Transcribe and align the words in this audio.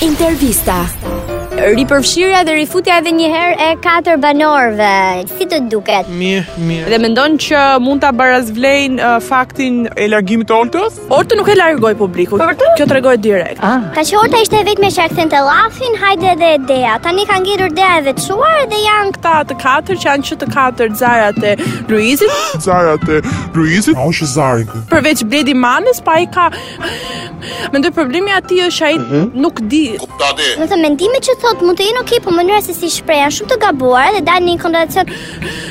Entrevista. 0.00 0.86
ripërfshirja 1.58 2.42
dhe 2.46 2.52
rifutja 2.60 2.98
edhe 3.00 3.10
një 3.16 3.28
herë 3.32 3.54
e 3.64 3.68
katër 3.82 4.18
banorëve. 4.22 4.90
Si 5.38 5.46
të 5.50 5.58
duket? 5.72 6.10
Mirë, 6.20 6.44
mirë. 6.68 6.90
Dhe 6.92 6.98
mendon 7.02 7.34
që 7.42 7.62
mund 7.82 8.02
ta 8.04 8.12
barazvlejnë 8.14 9.00
uh, 9.02 9.18
faktin 9.24 9.80
e 9.98 10.06
largimit 10.12 10.48
të 10.50 10.54
Ortës? 10.54 10.98
Orta 11.14 11.38
nuk 11.38 11.50
e 11.50 11.56
largoi 11.58 11.94
publiku. 11.98 12.38
Për 12.40 12.54
të? 12.60 12.68
Kjo 12.78 12.86
tregoi 12.92 13.16
direkt. 13.24 13.58
Ah. 13.66 13.88
Ka 13.96 14.04
që 14.06 14.20
Orta 14.22 14.42
ishte 14.44 14.60
vetëm 14.68 14.86
me 14.86 14.92
Sharkën 14.94 15.32
të 15.32 15.40
Lafin, 15.48 15.98
Hajde 16.02 16.36
dhe 16.42 16.52
Dea. 16.70 16.94
Tani 17.06 17.26
kanë 17.28 17.42
ngjitur 17.46 17.74
Dea 17.78 17.90
edhe 17.98 18.12
veçuar 18.12 18.62
dhe 18.70 18.82
janë 18.84 19.14
këta 19.18 19.36
të 19.50 19.58
katër 19.64 19.98
që 19.98 20.10
janë 20.12 20.28
që 20.30 20.40
të 20.44 20.50
katër 20.54 20.94
zarat 21.02 21.42
e 21.52 21.56
Luizit. 21.90 22.38
zarat 22.68 23.08
e 23.08 23.22
Luizit? 23.56 23.96
Po 23.98 24.08
është 24.12 24.30
zari 24.36 24.68
Përveç 24.92 25.24
Bledi 25.30 25.54
Manës, 25.58 26.00
pa 26.04 26.18
i 26.22 26.26
ka 26.30 26.50
Mendoj 27.72 27.90
problemi 27.96 28.32
aty 28.34 28.62
është 28.68 28.84
ai 28.86 28.94
mhm. 28.98 29.26
nuk 29.42 29.60
di. 29.72 29.82
Do 30.00 30.64
të 30.66 30.76
mendimi 30.80 31.18
që 31.24 31.34
thot 31.48 31.64
mund 31.64 31.78
të 31.78 31.84
jenë 31.88 32.00
okay, 32.02 32.20
po 32.22 32.32
mënyra 32.34 32.58
se 32.64 32.74
si 32.76 32.88
shprehen, 32.92 33.32
shumë 33.32 33.52
të 33.52 33.56
gabuar 33.62 34.12
dhe 34.16 34.20
dalin 34.26 34.50
në 34.58 34.62
kondicion 34.62 35.12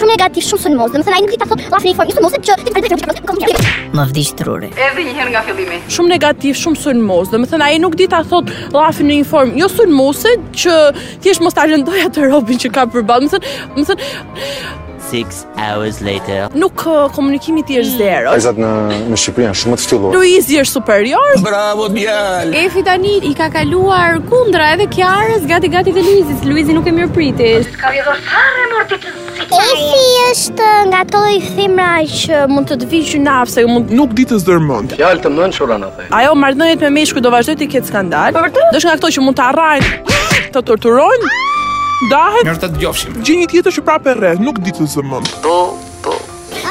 shumë 0.00 0.12
negativ, 0.16 0.46
shumë 0.48 0.62
sulmoz. 0.64 0.92
Domethënë 0.94 1.16
ai 1.16 1.26
nuk 1.26 1.30
i 1.30 1.38
ta 1.38 1.46
thot, 1.46 1.64
lafni 1.70 1.94
fjalë, 1.96 2.14
sulmoz, 2.16 2.36
çfarë? 2.48 3.70
Ma 3.96 4.06
vdiç 4.10 4.32
truri. 4.38 4.70
Edhe 4.74 5.04
një 5.06 5.14
herë 5.18 5.32
nga 5.34 5.44
fillimi. 5.48 5.78
Shumë 5.92 6.12
negativ, 6.16 6.58
shumë 6.62 6.82
sulmoz. 6.86 7.30
Domethënë 7.34 7.66
ai 7.68 7.78
nuk 7.82 7.96
di 8.00 8.08
ta 8.10 8.22
thot, 8.26 8.50
lafni 8.74 9.10
në 9.12 9.18
informë, 9.22 9.58
jo 9.62 9.70
sulmoz, 9.74 10.24
që 10.64 10.76
thjesht 11.24 11.44
mos 11.44 11.56
ta 11.58 11.68
lëndoja 11.70 12.08
të 12.16 12.30
robin 12.32 12.60
që 12.64 12.72
ka 12.74 12.88
përballë. 12.94 13.28
Domethënë, 13.28 13.58
domethënë 13.76 14.88
6 15.10 15.46
hours 15.58 15.98
later. 16.08 16.40
Nuk 16.62 16.84
uh, 16.86 17.06
komunikimi 17.14 17.62
ti 17.66 17.78
është 17.80 17.94
mm. 17.94 18.00
zero. 18.02 18.30
Mm. 18.30 18.36
Ajzat 18.38 18.60
në 18.62 19.00
në 19.10 19.18
Shqipëri 19.22 19.46
janë 19.48 19.58
shumë 19.62 19.78
të 19.80 19.84
shtyllur. 19.86 20.12
Luizi 20.16 20.58
është 20.62 20.76
superior. 20.76 21.32
Bravo 21.46 21.88
djal. 21.94 22.52
Efi 22.62 22.84
tani 22.86 23.16
i 23.30 23.32
ka 23.38 23.48
kaluar 23.54 24.20
kundra 24.30 24.68
edhe 24.76 24.86
Kiarës, 24.94 25.46
gati 25.50 25.70
gati 25.72 25.94
te 25.96 26.04
Luizi. 26.06 26.36
Luizi 26.46 26.76
nuk 26.76 26.86
e 26.86 26.94
mirë 27.00 27.10
pritet. 27.16 27.72
Ka 27.80 27.90
vjedhur 27.94 28.22
farë 28.28 28.68
morti 28.74 29.00
Efi 29.40 30.06
është 30.30 30.66
uh, 30.68 30.78
nga 30.92 31.00
to 31.10 31.24
i 31.34 31.40
thimra 31.58 31.90
që 32.14 32.44
mund 32.52 32.70
të 32.70 32.76
të 32.84 32.90
vishë 32.94 33.22
në 33.24 33.34
afse 33.42 33.64
mund... 33.70 33.90
Nuk 34.00 34.12
ditë 34.18 34.36
të 34.36 34.42
zërmën 34.44 34.92
Fjallë 34.94 35.24
të 35.26 35.32
mënë 35.40 35.56
shura 35.58 35.80
në 35.80 35.90
thejnë 35.96 36.18
Ajo 36.20 36.36
mardënjet 36.38 36.84
me 36.86 36.92
mishku 37.00 37.24
do 37.24 37.32
vazhdoj 37.34 37.56
të 37.62 37.66
i 37.66 37.70
ketë 37.74 37.90
skandal 37.90 38.36
Për 38.36 38.52
të? 38.54 38.68
Dësh 38.76 38.86
nga 38.90 38.98
këto 39.00 39.14
që 39.16 39.24
mund 39.26 39.40
të 39.40 39.48
arrajnë 39.50 40.50
Të 40.54 40.62
torturojnë 40.68 41.38
Dahet? 42.08 42.46
Mirë 42.46 42.60
të 42.62 42.68
të 42.72 42.80
gjofshim. 42.80 43.16
Gjë 43.26 43.34
një 43.42 43.46
tjetë 43.52 43.72
është 43.74 43.82
prapë 43.84 44.14
e 44.14 44.32
nuk 44.40 44.60
ditë 44.64 44.80
të 44.86 44.88
zëmën. 44.94 45.26
Po, 45.44 45.56
po. 46.04 46.14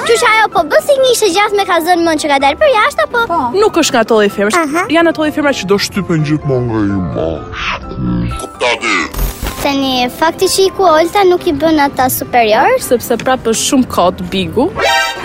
Ju 0.10 0.16
ajo 0.26 0.48
po 0.56 0.64
bësi 0.66 0.96
një 1.04 1.12
shëgjat 1.20 1.36
gjatë 1.36 1.58
me 1.60 1.66
kazën 1.70 2.02
mën 2.08 2.22
që 2.24 2.32
ka 2.32 2.40
dalë 2.42 2.58
për 2.58 2.74
jashtë 2.74 3.06
apo? 3.06 3.22
Po. 3.30 3.40
Nuk 3.62 3.78
është 3.78 3.94
nga 3.98 4.02
tolli 4.10 4.32
i 4.32 4.34
fermës. 4.34 4.90
Janë 4.90 5.14
tolli 5.20 5.30
i 5.30 5.38
fermës 5.38 5.62
që 5.62 5.70
do 5.70 5.78
shtypen 5.86 6.26
gjithmonë 6.26 6.70
nga 6.72 6.82
i 6.82 6.94
ju. 6.94 8.38
Kuptoj 8.42 9.28
tani 9.70 9.96
fakti 10.18 10.48
që 10.52 10.64
i 10.66 10.70
ku 10.78 10.82
olta 10.88 11.22
nuk 11.30 11.44
i 11.50 11.54
bën 11.62 11.78
ata 11.86 12.08
superior 12.14 12.80
sepse 12.84 13.14
prapë 13.22 13.52
është 13.54 13.66
shumë 13.70 13.88
kot 13.94 14.22
bigu 14.34 14.64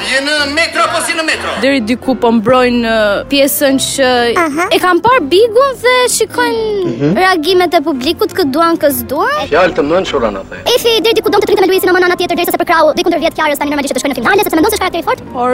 je 0.05 0.19
në 0.27 0.33
metro 0.53 0.83
apo 0.85 1.01
si 1.07 1.15
në 1.17 1.25
metro 1.25 1.55
deri 1.63 1.79
diku 1.89 2.13
po 2.21 2.29
mbrojnë 2.39 2.83
uh, 2.91 3.23
pjesën 3.31 3.79
që 3.87 4.11
Aha. 4.43 4.67
e 4.75 4.81
kanë 4.83 5.01
parë 5.07 5.23
bigun 5.33 5.81
dhe 5.81 5.95
shikojnë 6.17 6.67
mm 6.67 6.93
-hmm. 6.99 7.15
reagimet 7.23 7.79
e 7.79 7.81
publikut 7.89 8.37
që 8.37 8.45
duan 8.57 8.77
kës 8.83 9.01
duan 9.13 9.49
fjalë 9.49 9.73
të 9.79 9.83
mëndshura 9.91 10.31
na 10.37 10.43
the 10.51 10.61
e 10.75 11.01
deri 11.07 11.15
diku 11.21 11.31
do 11.33 11.39
të 11.41 11.47
trinë 11.49 11.61
televizionin 11.63 12.03
në 12.03 12.07
anën 12.11 12.19
tjetër 12.21 12.37
derisa 12.37 12.53
se 12.57 12.61
për 12.63 12.69
krau 12.71 12.87
diku 12.99 13.09
ndër 13.11 13.21
10 13.29 13.37
kjarës 13.41 13.59
tani 13.61 13.71
normalisht 13.71 13.93
që 13.95 13.97
të 13.97 14.01
shkojnë 14.03 14.15
në 14.17 14.21
finale 14.21 14.43
sepse 14.45 14.57
mendon 14.57 14.71
se 14.73 14.77
është 14.77 14.83
karakter 14.85 15.01
i 15.01 15.07
fortë 15.09 15.25
por 15.37 15.53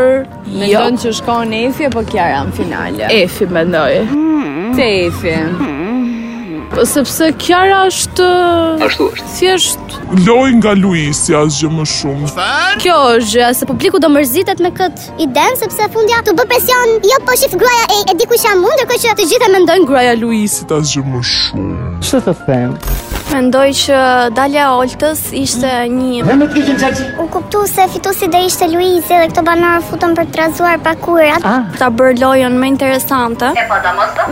mendon 0.60 0.92
jo. 0.97 1.00
që 1.02 1.08
shkon 1.19 1.44
në 1.52 1.58
efi 1.69 1.82
apo 1.91 2.02
kjarë 2.12 2.41
në 2.48 2.52
finale 2.60 3.02
efi 3.25 3.44
mendoj 3.58 3.92
hmm. 4.12 4.80
efi 4.92 5.36
hmm 5.58 5.69
sepse 6.84 7.32
Kiara 7.38 7.84
është... 7.88 8.26
Ashtu 8.84 9.06
është. 9.08 9.48
është? 9.54 9.98
Loj 10.26 10.52
nga 10.60 10.72
Luisi 10.74 11.34
asgjë 11.34 11.70
më 11.74 11.84
shumë. 11.94 12.30
Kjo 12.82 12.96
është 13.18 13.32
gjë, 13.34 13.50
se 13.58 13.68
publiku 13.68 14.00
do 14.02 14.08
mërzitet 14.12 14.62
me 14.64 14.70
këtë 14.75 15.19
idem, 15.26 15.56
sepse 15.60 15.88
fundja 15.94 16.22
të 16.26 16.34
bë 16.38 16.47
presion 16.50 16.97
jo 17.06 17.19
po 17.26 17.36
shif 17.38 17.56
gruaja 17.60 17.88
e, 17.91 18.00
e 18.14 18.16
di 18.20 18.26
ku 18.31 18.38
isha 18.38 18.54
mundë, 18.62 18.88
kështë 18.92 19.16
të 19.20 19.28
gjithë 19.32 19.50
e 19.50 19.53
mendojnë 19.58 19.91
gruaja 19.92 20.16
Luisi 20.19 20.66
Asgjë 20.72 21.04
më 21.12 21.22
shumë. 21.34 21.86
Që 22.08 22.25
të 22.26 22.36
themë? 22.47 23.00
Mendoj 23.30 23.68
që 23.78 23.98
Dalja 24.34 24.64
Oltës 24.74 25.20
ishte 25.38 25.68
hmm? 25.68 26.24
një... 26.26 26.86
U 27.22 27.26
kuptu 27.30 27.60
se 27.70 27.84
fitu 27.92 28.10
si 28.16 28.26
dhe 28.30 28.41
ishte 28.48 28.66
Luizi 28.72 29.04
dhe 29.12 29.28
këto 29.30 29.44
banarë 29.46 29.84
futën 29.86 30.16
për 30.18 30.26
të 30.32 30.38
razuar 30.41 30.80
pakurat. 30.82 31.38
kurat. 31.38 31.46
Ah. 31.46 31.69
Ta 31.78 31.90
bërë 31.94 32.19
lojën 32.20 32.56
me 32.62 32.70
interesante. 32.72 33.52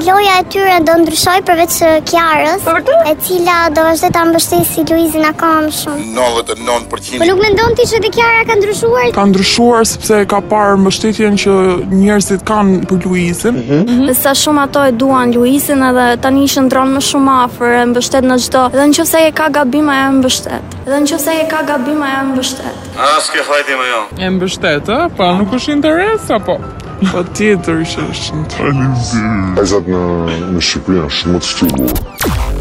Loja 0.02 0.34
e 0.40 0.46
tyre 0.54 0.80
do 0.88 0.96
ndryshoj 1.04 1.36
përveç 1.46 1.76
kjarës, 2.10 2.66
e 3.12 3.14
cila 3.26 3.60
do 3.76 3.84
vazhde 3.86 4.10
ta 4.16 4.24
ambështi 4.26 4.60
si 4.72 4.84
Luizi 4.90 5.22
në 5.22 5.30
kam 5.38 5.68
shumë. 5.78 6.08
99% 6.18 6.88
Për 6.88 7.22
po 7.22 7.30
nuk 7.30 7.42
me 7.44 7.52
ndonë 7.54 7.78
ti 7.78 7.86
që 7.92 8.02
dhe 8.04 8.12
kjarëa 8.18 8.42
ka 8.50 8.58
ndryshuar? 8.58 9.06
Ka 9.20 9.28
ndryshuar 9.30 9.86
sepse 9.94 10.20
ka 10.34 10.42
parë 10.50 10.74
mbështetjen 10.82 11.38
që 11.44 11.56
njërësit 11.94 12.44
kanë 12.50 12.82
për 12.90 13.06
Luizin. 13.06 13.62
Mhm. 13.62 14.08
Dhe 14.10 14.18
sa 14.24 14.34
shumë 14.42 14.66
ato 14.66 14.82
e 14.90 14.98
duan 14.98 15.32
Luizin 15.38 15.86
edhe 15.92 16.10
tani 16.26 16.48
ishë 16.50 16.66
ndronë 16.66 16.98
më 16.98 17.06
shumë 17.12 17.38
afer 17.46 17.78
e 17.82 17.86
mbështet 17.94 18.26
në 18.28 18.40
gjithë 18.44 18.66
në 18.88 18.96
që 18.96 19.04
se 19.04 19.18
e 19.28 19.32
ka 19.36 19.48
gabima 19.52 19.94
e 20.04 20.04
më 20.16 20.22
bështet 20.24 20.76
Dhe 20.86 21.00
në 21.04 21.08
që 21.10 21.18
se 21.24 21.32
e 21.42 21.46
ka 21.50 21.60
gabima 21.68 22.08
e 22.16 22.20
më 22.28 22.36
bështet 22.38 22.98
A, 23.04 23.08
s'ke 23.24 23.44
hajti 23.48 23.76
me 23.80 23.88
jo 23.92 24.00
E 24.26 24.30
më 24.34 24.40
bështet, 24.44 24.88
a? 24.96 25.00
Pa, 25.18 25.30
nuk 25.40 25.52
është 25.58 25.74
interes, 25.76 26.28
apo 26.36 26.56
po? 26.62 26.72
Pa, 27.12 27.22
ti 27.36 27.52
e 27.54 27.58
të 27.64 27.76
rishë 27.82 28.06
është 28.14 28.38
në 28.40 28.46
të 28.54 28.72
një 28.78 28.88
zi 29.08 29.24
Ajzat 29.64 29.92
në 29.94 30.64
Shqipëria, 30.70 31.10
shumë 31.20 31.44
të 31.44 31.52
shqipëria 31.54 32.57